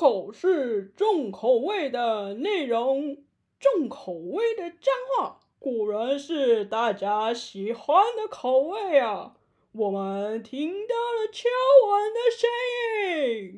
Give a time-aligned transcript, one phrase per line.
[0.00, 3.18] 口是重口味的内容，
[3.58, 9.34] 重口味的脏话，果然是大家喜欢的口味啊！
[9.72, 11.50] 我们听到了敲
[11.86, 12.48] 碗的声
[13.42, 13.54] 音。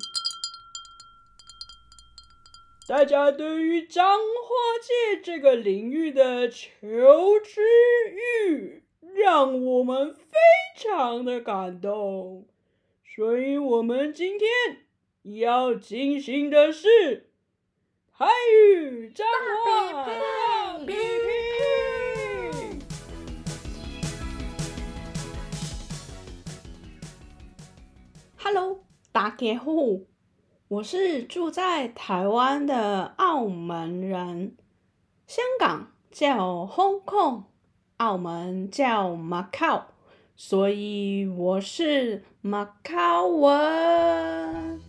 [2.89, 7.61] 大家对于脏话界这个领域的求知
[8.49, 8.83] 欲，
[9.15, 10.27] 让我们非
[10.75, 12.45] 常的感动。
[13.15, 14.49] 所以，我们今天
[15.23, 17.29] 要进行的是
[18.11, 19.25] 台语脏
[19.63, 20.93] 话大比拼。
[28.35, 29.71] Hello，大家好。
[30.67, 34.57] 我是住在台湾的澳门人，
[35.25, 37.43] 香港叫 Hong Kong，
[37.95, 39.83] 澳门叫 Macau，
[40.35, 44.81] 所以我是 Macau 文。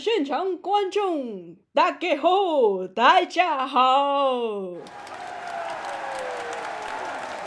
[0.00, 4.72] 现场观众，大家好，大家好。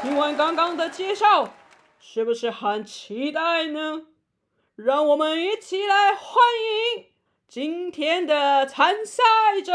[0.03, 1.49] 听完刚刚的介绍，
[1.99, 4.03] 是不是很期待呢？
[4.75, 6.43] 让我们一起来欢
[6.95, 7.05] 迎
[7.47, 9.23] 今天的参赛
[9.65, 9.73] 者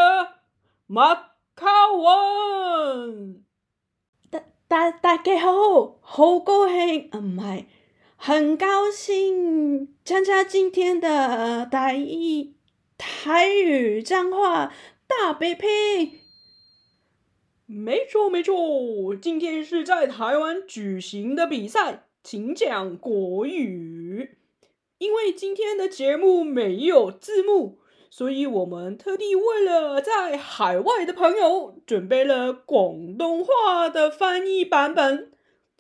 [0.87, 3.43] 马卡文。
[4.31, 7.67] 大大大家好，好高兴，唔系，
[8.17, 12.55] 很高兴参加今天的台语
[12.99, 14.75] 台语脏话
[15.07, 16.21] 大比拼。
[17.65, 24.37] 没错没错，今天是在台湾举行的比赛，请讲国语。
[24.99, 27.79] 因为今天的节目没有字幕，
[28.11, 35.33] 所以我们特地为了在海外的朋友准备了广东话的翻译版本。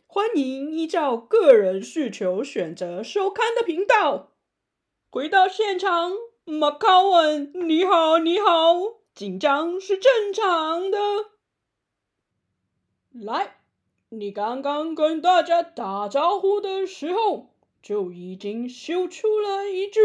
[0.06, 4.32] 欢迎依照个人需求选择收看的频道。
[5.10, 6.12] 回到现场，
[6.50, 8.74] 马卡文，你好，你好，
[9.14, 10.98] 紧张是正常的。
[13.10, 13.58] 来，
[14.08, 17.50] 你刚刚跟大家打招呼的时候，
[17.82, 20.00] 就已经秀出了一句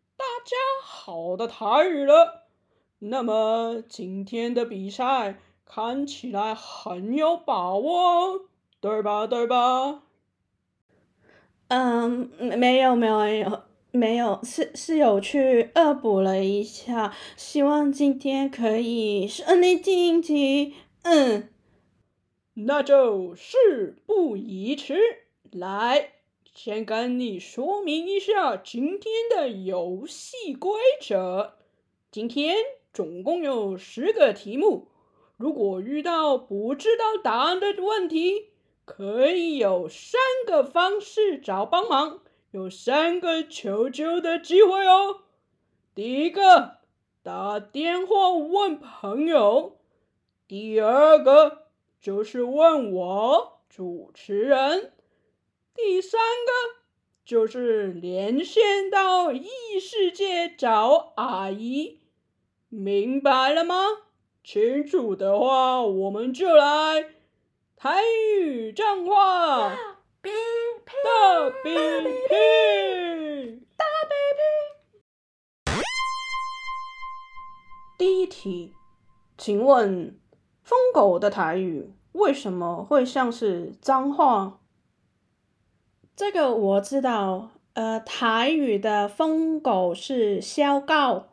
[0.18, 2.42] “大家好”的台语了。
[2.98, 8.42] 那么今天的比赛看起来很有把握，
[8.82, 9.26] 对吧？
[9.26, 10.02] 对吧？
[11.68, 13.62] 嗯，没有，没有，没有，
[13.96, 20.74] 没有，是是有去恶补了一下，希望今天可以顺利晋级。
[21.02, 21.48] 嗯。
[22.58, 24.98] 那就事不宜迟，
[25.52, 26.12] 来，
[26.54, 31.54] 先跟你说明一下今天的游戏规则。
[32.10, 32.56] 今天
[32.94, 34.88] 总共有十个题目，
[35.36, 38.46] 如果遇到不知道答案的问题，
[38.86, 42.22] 可以有三个方式找帮忙，
[42.56, 45.24] 有三个求救的机会哦。
[45.94, 46.78] 第一个，
[47.22, 49.72] 打电话问朋友；
[50.48, 51.66] 第二个。
[52.00, 54.92] 就是问我主持人，
[55.74, 56.80] 第三个
[57.24, 59.48] 就是连线到异
[59.80, 61.98] 世界找阿姨，
[62.68, 63.74] 明白了吗？
[64.44, 67.06] 清楚的话，我们就来
[67.76, 68.02] 台
[68.38, 69.76] 语脏话
[70.26, 71.70] 大比
[72.28, 75.74] 拼，大比拼。
[77.98, 78.74] 第一题，
[79.38, 80.18] 请问。
[80.64, 84.58] 疯狗的台语为什么会像是脏话？
[86.16, 91.26] 这个我知道，呃，台语的疯狗是小狗，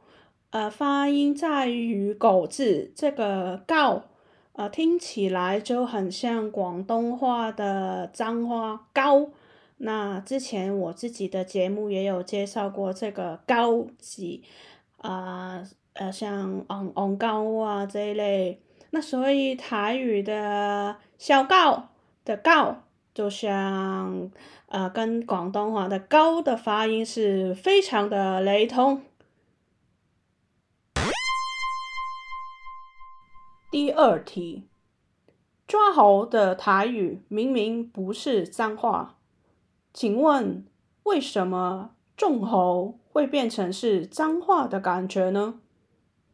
[0.51, 4.03] 呃，发音在于狗字，这个告，
[4.53, 9.29] 呃，听起来就很像广东话的脏话高。
[9.77, 14.39] 那之前我自己的节目也有介绍过这个高字，
[14.97, 15.63] 啊、
[15.93, 18.61] 呃，呃，像昂昂高啊这一类。
[18.91, 21.89] 那所以台语的小高
[22.23, 22.77] 的高，
[23.15, 24.29] 就像
[24.67, 29.01] 呃跟广东话的高的发音是非常的雷同。
[33.73, 34.67] 第二题，
[35.65, 39.15] 抓猴的台语明明不是脏话，
[39.91, 40.63] 请问
[41.01, 45.55] 为什么众猴会变成是脏话的感觉呢？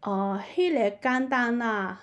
[0.01, 2.01] 哦，迄个简单啦。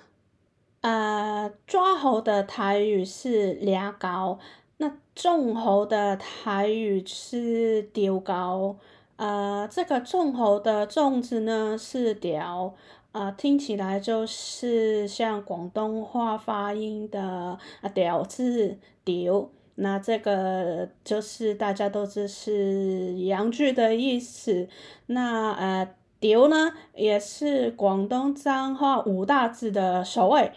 [0.81, 4.39] 呃，抓猴的台语是抓猴，
[4.79, 8.79] 那众猴的台语是丢猴。
[9.17, 12.75] 呃，这个众猴的纵字呢是掉，啊、
[13.17, 24.69] 呃，听起来就是像广东话发音的啊“屌”字“屌”，那这个就是大家都知是阳具的意思。
[25.07, 30.53] 那呃“屌”呢，也是广东脏话五大字的首位，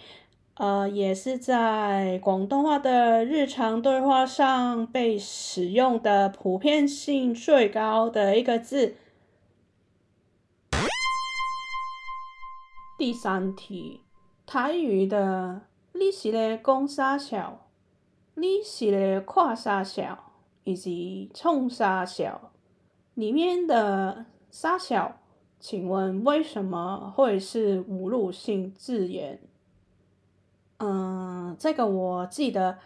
[0.55, 8.95] 呃，也是在广东话的日常对话上被使用的普遍性最高的一个字。
[12.99, 14.01] 第三题，
[14.45, 15.61] 台语的
[15.95, 17.65] “你是咧讲三小
[18.35, 20.33] ”，“你是咧看三小”
[20.65, 22.51] 以及“冲三小”
[23.15, 25.17] 里面的“三小”，
[25.61, 29.39] 请问为什么会是侮辱性字眼？
[30.79, 32.79] 嗯，这个我记得，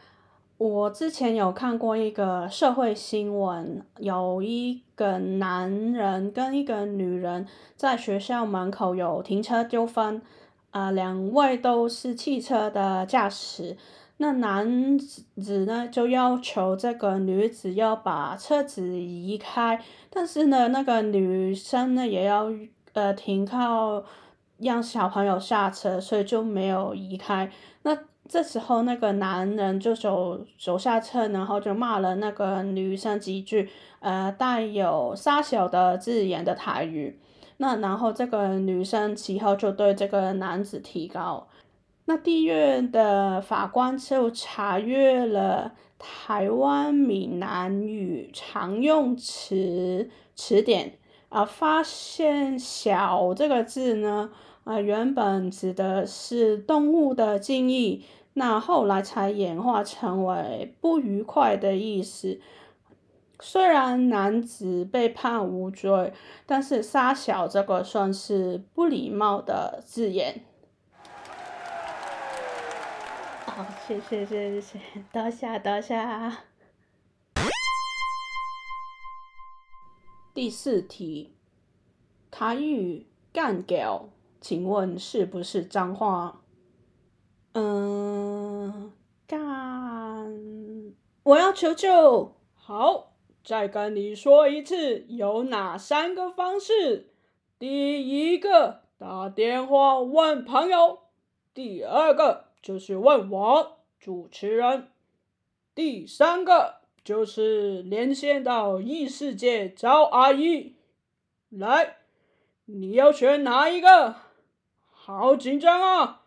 [0.58, 7.46] 我之前有看过一个社会新闻，有一个男人跟一个女人
[7.76, 10.22] 在学校门口有停车纠纷，
[10.72, 13.76] 啊、呃，两位都是汽车的驾驶，
[14.18, 22.50] 那男子呢就要求这个女子要把车子移开，但是呢，那个女生呢也要
[22.94, 24.04] 呃停靠
[24.60, 27.52] 让小朋友下车，所以就没有移开。
[27.82, 27.98] 那
[28.34, 33.70] 这时候，那个男人就走走下车，然后就骂了那个女生几句，
[34.00, 37.20] 呃，带有“三小”的字眼的台语。
[37.58, 41.48] 那然后这个女生其后就对这个男子提高。
[42.06, 50.98] 那地院的法官就查阅了台湾闽南语常用词词典，
[51.30, 54.32] 啊、发现“小”这个字呢。
[54.64, 62.40] 啊、原本指的是动物的敬意，那后来才演化成为不愉快的意思。
[63.40, 66.14] 虽然男子被判无罪，
[66.46, 70.46] 但是“杀小”这个算是不礼貌的字眼。
[73.46, 74.80] 好，谢谢谢谢，
[75.12, 76.02] 多谢多谢。
[80.34, 81.36] 第四题，
[82.32, 84.10] 台语干掉。
[84.42, 86.42] 请问是不是脏话？
[87.54, 88.92] 嗯，
[89.26, 89.40] 干！
[91.24, 92.36] 我要求救！
[92.54, 93.14] 好，
[93.46, 97.14] 再跟你说一次，有哪三个方式？
[97.58, 101.00] 第一个，打电话问朋友；
[101.54, 104.88] 第二个，就是问我主持人；
[105.74, 110.76] 第三个，就是连线到异世界找阿姨。
[111.48, 112.00] 来，
[112.66, 114.16] 你要选哪一个？
[114.90, 116.24] 好紧张啊！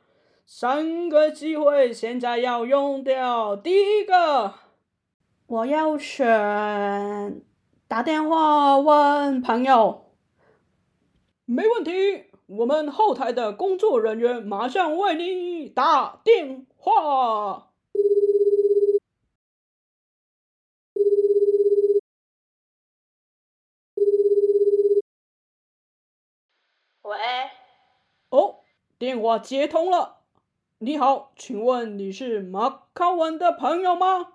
[0.46, 3.54] 三个机会，现在要用掉。
[3.54, 4.54] 第一个，
[5.48, 7.40] 我要选
[7.86, 10.10] 打电话问朋友。
[11.44, 17.70] 没问题，我们后台的工作人员马上为你打电话。
[27.02, 27.16] 喂。
[28.30, 28.56] 哦。
[28.98, 30.22] 电话接通了，
[30.78, 34.32] 你好，请问你是马康文的朋友吗？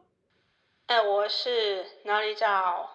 [0.92, 2.90] 哎，我是，哪里找？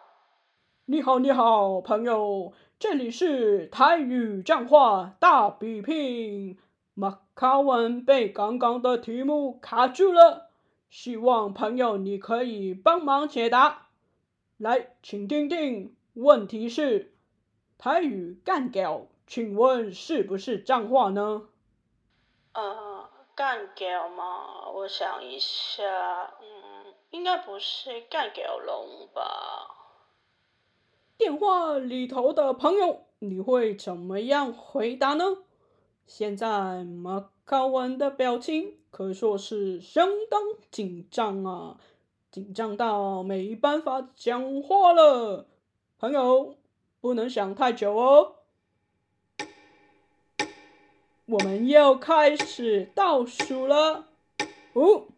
[0.84, 6.58] 你好，你好，朋友，这里是台语讲话大比拼，
[6.92, 10.50] 马卡文被刚刚的题目卡住了，
[10.90, 13.86] 希望朋友你可以帮忙解答。
[14.58, 17.14] 来，请听听，问题是
[17.78, 21.48] 台语干屌，请问是不是脏话呢？
[22.52, 25.82] 呃，干屌嘛，我想一下，
[26.42, 26.55] 嗯，
[27.10, 29.22] 应该不是盖屌龙吧？
[31.16, 35.24] 电话里头的朋友，你会怎么样回答呢？
[36.06, 41.78] 现在马卡文的表情可说是相当紧张啊，
[42.30, 45.46] 紧张到没办法讲话了。
[45.98, 46.54] 朋友，
[47.00, 48.34] 不能想太久哦。
[51.24, 54.06] 我们要开始倒数了，
[54.74, 55.08] 五、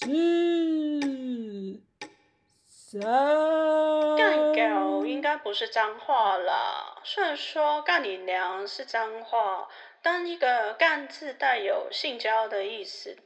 [0.00, 1.80] 四、
[2.68, 3.00] 三。
[4.16, 9.68] 干狗应该不是脏话啦，虽然说干你娘是脏话，
[10.00, 13.16] 但一个干字带有性交的意思。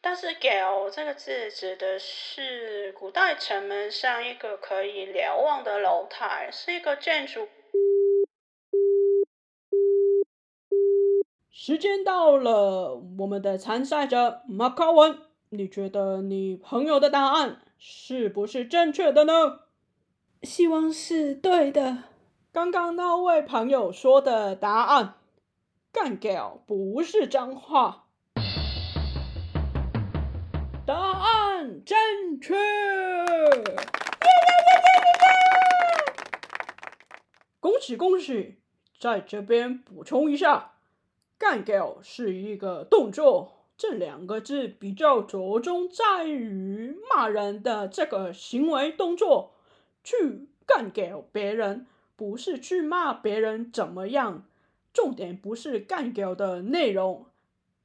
[0.00, 7.46] 但是狗这个字指的是古代城门上一个可以瞭望的楼台，是一个建筑。
[11.50, 19.60] 时间到了，我们的参赛者马卡文，你觉得你朋友的答案是不是正确的呢？
[20.42, 22.04] 希望是对的。
[22.52, 25.14] 刚刚那位朋友说的答案
[25.90, 28.04] 干掉不是脏话。
[30.84, 31.96] 答案正
[32.40, 32.54] 确！
[32.54, 33.64] 耶耶耶
[34.84, 36.14] 耶耶！
[37.58, 38.58] 恭喜恭喜！
[39.00, 40.72] 在这边补充一下，
[41.38, 49.54] 干掉是一个动作，这两个字比较着重在于骂人的这个行为动作，
[50.04, 54.44] 去干掉别人，不是去骂别人怎么样。
[54.92, 57.26] 重点不是干掉的内容，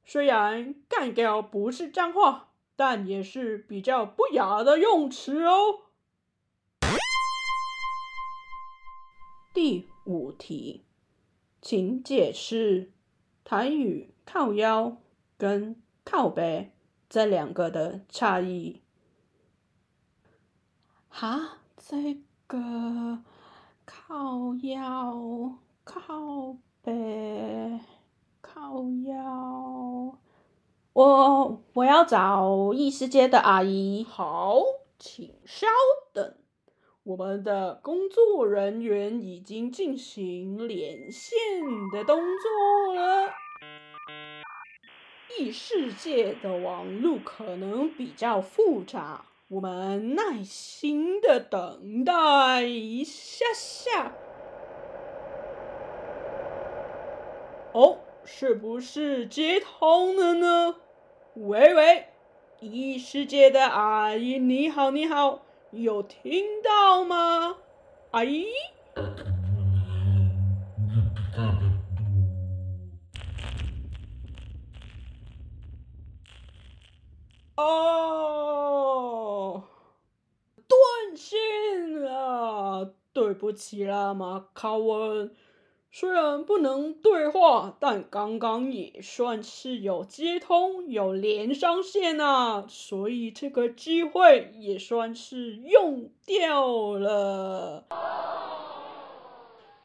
[0.04, 2.50] 虽然干掉不是脏话。
[2.76, 5.82] 但也是比较不雅的用词哦。
[9.52, 10.82] 第五题，
[11.62, 12.90] 请解释
[13.44, 14.96] 台语“靠腰”
[15.38, 16.72] 跟“靠北”
[17.08, 18.82] 这两个的差异。
[21.08, 23.22] 哈，这个
[23.86, 27.80] “靠腰”“靠北
[28.42, 30.18] ”“靠腰”。
[30.92, 34.04] 我我要找异世界的阿姨。
[34.08, 34.60] 好，
[34.98, 35.66] 请稍
[36.12, 36.36] 等，
[37.02, 41.36] 我们的工作人员已经进行连线
[41.92, 43.32] 的动作了。
[45.38, 54.12] 异世界的网路可能比较复杂，我们耐心的等待一下下。
[57.72, 60.76] 哦，是不是接通了呢？
[61.34, 62.06] 喂喂，
[62.60, 67.56] 异世界的阿姨，你好，你好，有听到吗？
[68.12, 68.46] 阿姨？
[77.56, 77.62] 哦，
[80.66, 85.34] 断线了，对不起啦，马卡文。
[85.92, 97.84] 虽然不能对话，但刚刚也算是有接通，有连上线啊，所以这个机会也算是用掉了。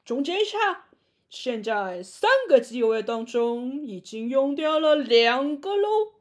[0.03, 0.87] 总结一下，
[1.29, 6.13] 现在三个机会当中已经用掉了两个喽。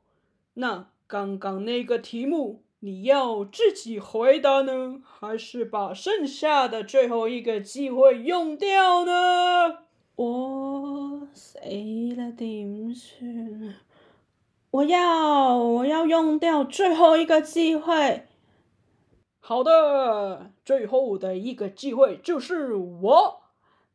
[0.52, 9.78] 那刚刚那个题目，你要自己回答呢，还是把剩下的最后一个机会用掉呢？
[10.16, 11.58] 我死
[12.14, 13.76] 了点算？
[14.70, 18.24] 我要我要用掉最后一个机会。
[19.40, 23.40] 好的，最后的一个机会就是我，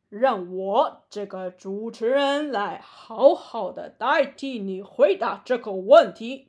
[0.08, 6.48] 让我这个主持人来好好的代替你回答这个问题。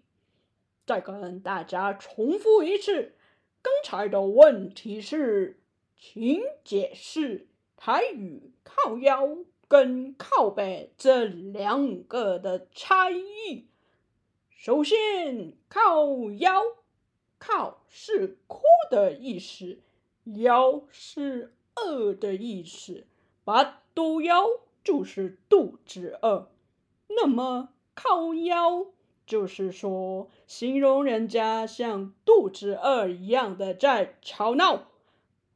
[0.85, 3.15] 再跟大家重复一次，
[3.61, 5.59] 刚才的问题是，
[5.97, 9.37] 请解释台语靠腰
[9.67, 13.67] 跟靠背这两个的差异。
[14.49, 16.61] 首先，靠腰，
[17.39, 18.61] 靠是哭
[18.91, 19.79] 的意思，
[20.25, 23.07] 腰是饿的意思，
[23.43, 24.47] 把肚腰
[24.83, 26.51] 就是肚子饿。
[27.07, 28.87] 那么靠腰。
[29.25, 34.91] 就是说，形容人家像肚子饿一样的在吵闹。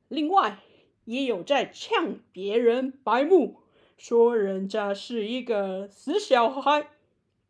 [0.08, 0.60] 另外，
[1.06, 3.62] 也有在呛别人白目，
[3.98, 6.90] 说人家是一个死小孩，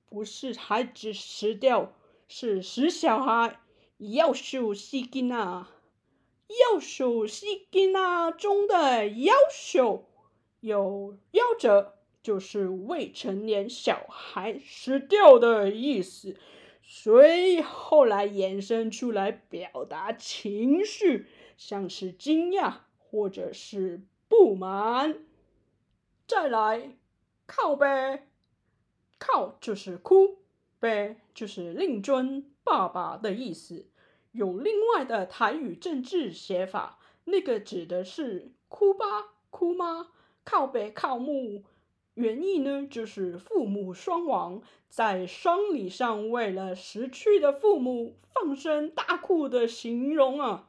[0.10, 1.94] 不是孩子死掉，
[2.28, 3.60] 是死小孩。
[4.00, 5.36] 夭寿死囡仔，
[6.48, 10.06] 夭寿死囡仔中的夭寿
[10.62, 11.99] 有夭折。
[12.29, 16.38] 就是未成年小孩死掉的意思，
[16.83, 21.25] 所以后来延伸出来表达情绪，
[21.57, 25.25] 像是惊讶或者是不满。
[26.27, 26.91] 再来，
[27.48, 28.27] 靠北，
[29.17, 30.38] 靠就是哭，
[30.79, 33.88] 北就是令尊爸爸的意思。
[34.33, 39.05] 有另外的台语正字写法，那个指的是哭爸
[39.50, 40.12] 哭妈，
[40.43, 41.63] 靠北靠母。
[42.20, 50.68] 原意呢，就是父母双亡，在丧礼上为了死去的父母放声大哭的形容啊。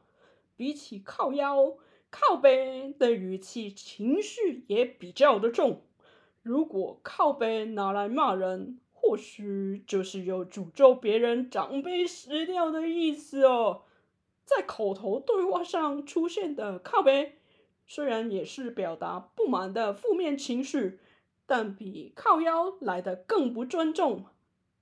[0.55, 1.75] 比起靠腰、
[2.09, 5.81] 靠背的语气，情绪也比较的重。
[6.41, 13.81] 如果靠背拿来骂人，或许就是有诅咒别人长辈死掉的意思哦。
[14.45, 17.39] 在口头对话上出现的靠背，
[17.85, 20.99] 虽然也是表达不满的负面情绪。
[21.53, 24.23] 但比靠腰来得更不尊重。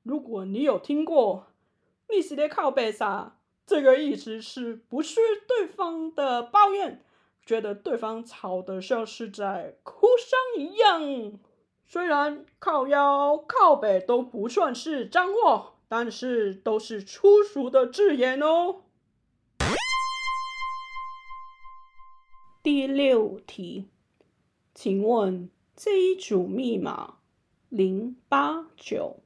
[0.03, 1.47] 如果你有听过
[2.13, 7.03] “你是的靠北啥”，这个意思是不是对方的抱怨，
[7.43, 11.39] 觉得对方吵得像是在哭丧一样。
[11.87, 18.83] 虽然靠腰、靠北都不算是脏话，但是都是粗俗的字眼哦。
[22.61, 23.87] 第六题，
[24.75, 25.49] 请问
[25.81, 27.19] 这一组密码
[27.69, 29.21] 零八九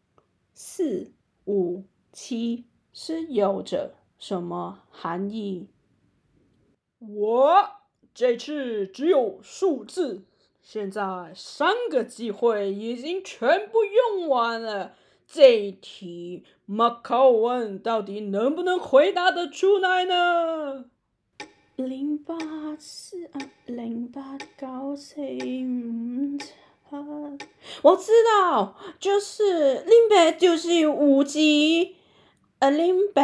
[0.54, 1.12] 四
[1.46, 5.66] 五七是有着什么含义？
[7.00, 7.70] 我
[8.14, 10.26] 这次只有数字。
[10.62, 14.94] 现在三个机会已经全部用完了，
[15.26, 20.86] 这一题马考文到底能不能回答得出来呢？
[21.76, 22.36] 零八
[22.78, 26.56] 四啊，零八九四五七，
[27.82, 31.96] 我知道，就是零八就是五级，
[32.60, 33.24] 呃，零八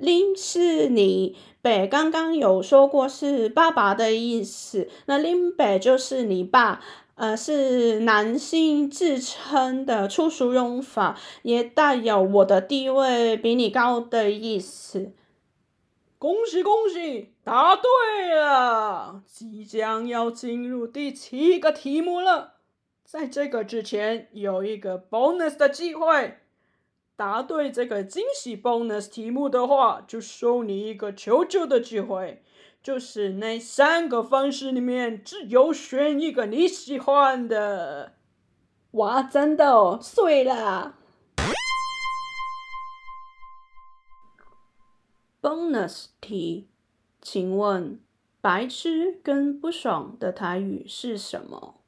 [0.00, 1.36] 零是你。
[1.60, 6.80] 北刚刚有说过是爸爸的意思，那林北就是你爸，
[7.16, 15.12] 呃，是男性自称的粗俗用法，也带有我的地位比你高的意思。
[16.18, 19.22] 恭喜恭喜，答对了！
[19.24, 22.54] 即将要进入第七个题目了，
[23.04, 26.40] 在这个之前有一个 bonus 的机会。
[27.14, 32.42] 答对这个惊喜 bonus 题目的话，就送你一个求救的机会，
[32.82, 38.14] 就是那三个方式里面只有选一个你喜欢的。
[38.90, 40.96] 哇，真的哦，碎了。
[45.40, 46.66] bonus 题，
[47.28, 48.00] 请问
[48.40, 51.80] 白痴跟不爽的台语是什么？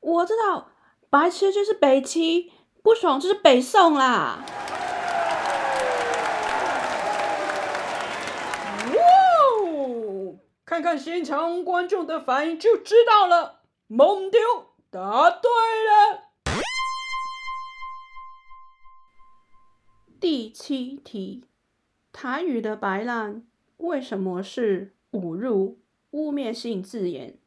[0.00, 0.68] 我知道，
[1.08, 2.52] 白痴就是北七。
[2.82, 4.44] 不爽就是北宋啦！
[8.92, 9.00] 哇
[9.64, 13.62] 哦，看看现场观众的反应就知道了。
[13.86, 14.38] 蒙丢，
[14.90, 16.24] 答对了。
[20.20, 21.46] 第七题，
[22.12, 23.46] 台语的白烂
[23.78, 25.78] 为什么是侮辱、
[26.10, 27.38] 污蔑性字眼？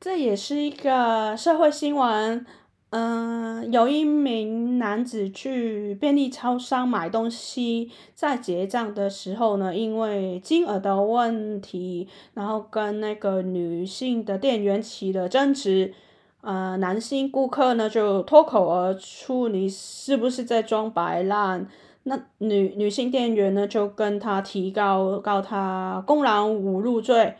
[0.00, 2.46] 这也是一个社会新闻。
[2.92, 15.94] 嗯、有一名男子去便利超商买东西，在结账的时候呢，因为金额的问题，然后跟那个女性的店员起了争执。
[16.40, 21.68] 呃，男性顾客呢就脱口而出：“你是不是在装白烂？”
[22.02, 27.34] 那女女性店员呢就跟他提告，告他公然侮辱罪。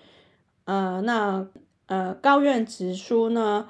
[0.64, 1.46] 呃，那
[1.86, 3.68] 呃高院指出呢，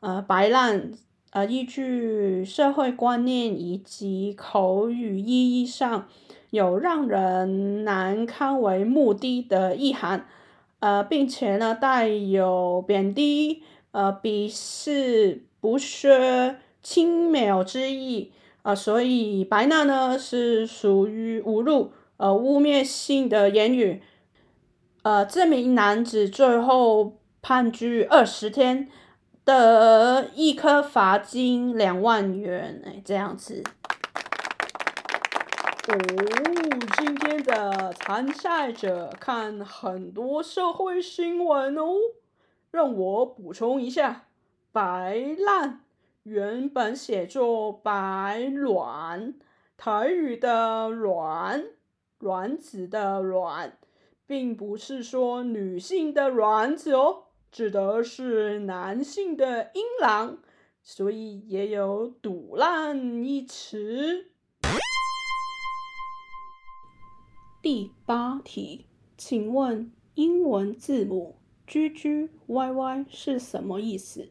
[0.00, 0.92] 呃白烂。
[1.34, 6.06] 呃，依据社会观念以及口语意义上
[6.50, 10.26] 有让人难堪为目的的意涵，
[10.80, 18.30] 呃，并且呢带有贬低、呃鄙视、不屑、轻蔑之意，
[18.62, 24.02] 呃，所以白烂呢是属于侮辱、呃污蔑性的言语。
[25.02, 28.88] 呃，这名男子最后判拘二十天。
[29.44, 33.64] 的一颗罚金两万元，哎，这样子。
[35.88, 35.98] 哦，
[36.96, 41.96] 今天的参赛者看很多社会新闻哦，
[42.70, 44.26] 让我补充一下，
[44.70, 45.80] 白烂
[46.24, 49.34] 原本写作白卵，
[49.76, 51.64] 台语的卵，
[52.20, 53.76] 卵子的卵，
[54.24, 57.24] 并不是说女性的卵子哦。
[57.50, 60.38] 指的是男性的阴囊，
[60.80, 64.30] 所以也有“赌烂”一词。
[67.60, 68.86] 第八题，
[69.18, 74.30] 请问英文字母 “G G Y Y” 是什么意思？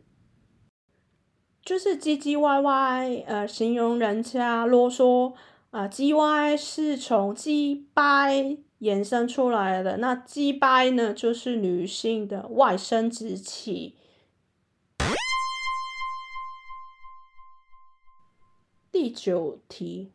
[1.71, 5.31] 就是唧唧歪歪，呃，形容人家啰嗦。
[5.69, 8.57] 啊，唧歪是从鸡掰。
[8.81, 13.95] 衍生出来的那鸡掰呢，就是女性的外生殖器。
[18.91, 20.11] 第九题，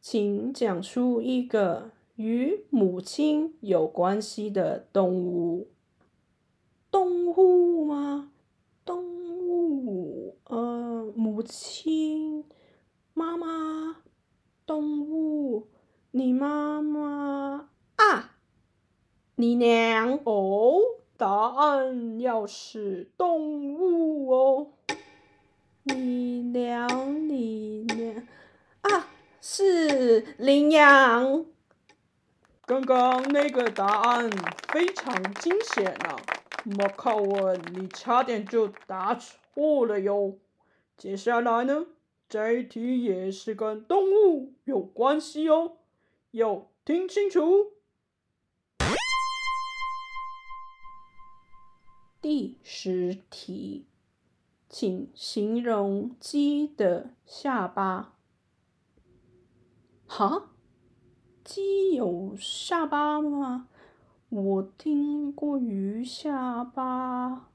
[0.00, 5.68] 请讲出一个与母亲有关系的动物。
[6.90, 8.30] 动物吗？
[8.86, 12.44] 动物，呃，母亲，
[13.14, 13.96] 妈妈，
[14.66, 15.68] 动物，
[16.10, 17.70] 你妈妈。
[17.96, 18.36] 啊，
[19.36, 20.78] 你娘哦！
[21.16, 24.72] 答案要是动物哦。
[25.84, 28.26] 你娘，你娘
[28.82, 29.08] 啊，
[29.40, 31.46] 是羚羊。
[32.66, 34.30] 刚刚那个答案
[34.68, 36.16] 非常惊险啊！
[36.64, 39.14] 马考文，你差点就答
[39.54, 40.38] 错了哟。
[40.96, 41.86] 接下来呢，
[42.28, 45.76] 这一题也是跟动物有关系哦，
[46.32, 47.72] 要听清楚。
[52.20, 53.86] 第十题，
[54.68, 58.16] 请形容鸡的下巴。
[60.06, 60.50] 哈？
[61.44, 63.68] 鸡有下巴吗？
[64.30, 67.50] 我听过鱼下巴。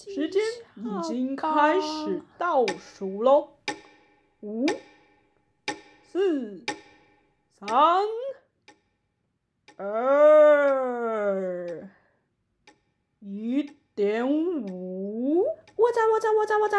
[0.00, 0.42] 鸡，鸡时间
[0.76, 3.50] 已经开始倒数喽，
[4.40, 4.64] 五、
[6.10, 6.64] 四、
[7.58, 7.68] 三、
[9.76, 9.90] 二。
[13.20, 15.44] 一点五，
[15.76, 16.78] 我在，我在，我在，我在。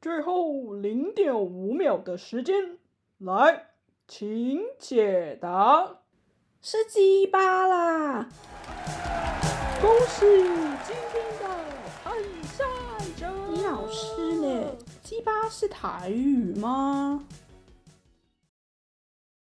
[0.00, 2.78] 最后零点五秒的时间，
[3.18, 3.70] 来，
[4.06, 6.02] 请解答。
[6.62, 8.28] 是鸡巴啦！
[9.80, 10.26] 恭喜
[15.08, 17.24] 鸡巴是台语吗？